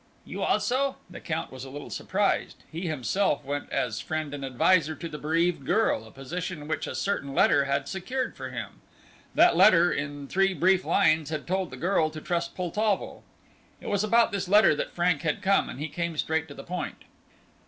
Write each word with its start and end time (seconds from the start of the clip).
"You 0.25 0.41
also?" 0.41 0.95
The 1.11 1.19
Count 1.19 1.51
was 1.51 1.63
a 1.63 1.69
little 1.69 1.91
surprised. 1.91 2.63
He 2.71 2.87
himself 2.87 3.45
went 3.45 3.69
as 3.71 4.01
friend 4.01 4.33
and 4.33 4.43
adviser 4.43 4.95
to 4.95 5.07
the 5.07 5.19
bereaved 5.19 5.63
girl, 5.63 6.05
a 6.07 6.11
position 6.11 6.67
which 6.67 6.87
a 6.87 6.95
certain 6.95 7.35
letter 7.35 7.65
had 7.65 7.87
secured 7.87 8.35
for 8.35 8.49
him. 8.49 8.81
That 9.35 9.55
letter 9.55 9.91
in 9.93 10.27
three 10.27 10.55
brief 10.55 10.85
lines 10.85 11.29
had 11.29 11.45
told 11.45 11.69
the 11.69 11.77
girl 11.77 12.09
to 12.09 12.19
trust 12.19 12.55
Poltavo. 12.55 13.21
It 13.79 13.89
was 13.89 14.03
about 14.03 14.31
this 14.31 14.47
letter 14.49 14.73
that 14.73 14.91
Frank 14.95 15.21
had 15.21 15.43
come, 15.43 15.69
and 15.69 15.79
he 15.79 15.87
came 15.87 16.17
straight 16.17 16.47
to 16.47 16.55
the 16.55 16.63
point. 16.63 17.03